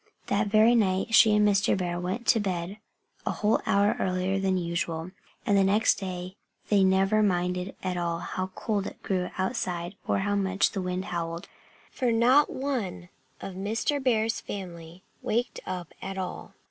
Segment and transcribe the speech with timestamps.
[0.25, 1.77] That very night she and Mr.
[1.77, 2.79] Bear went to bed
[3.23, 5.11] a whole hour earlier than usual.
[5.45, 6.37] And the next day
[6.69, 11.05] they never minded at all how cold it grew outside or how much the wind
[11.05, 11.47] howled.
[11.91, 13.09] For not one
[13.41, 14.01] of Mr.
[14.03, 16.55] Bear's family waked up at all!